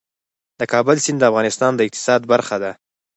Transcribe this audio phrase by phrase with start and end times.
[0.59, 2.71] د کابل سیند د افغانستان د اقتصاد برخه ده.